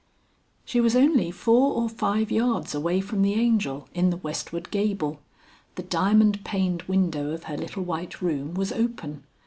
[0.01, 0.57] XL.
[0.65, 5.19] She was only four or five yards away from the Angel in the westward gable.
[5.75, 9.23] The diamond paned window of her little white room was open.